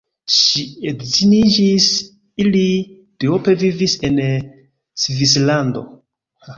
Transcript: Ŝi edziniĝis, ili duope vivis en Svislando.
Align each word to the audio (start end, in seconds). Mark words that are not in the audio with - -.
Ŝi 0.35 0.63
edziniĝis, 0.91 1.91
ili 2.45 2.63
duope 3.23 3.57
vivis 3.67 3.97
en 4.13 4.21
Svislando. 5.07 5.91